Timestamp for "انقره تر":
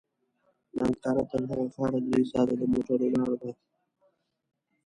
0.87-1.41